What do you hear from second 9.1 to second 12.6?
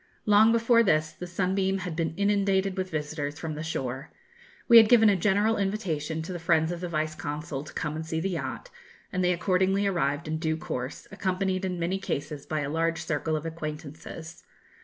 and they accordingly arrived in due course, accompanied in many cases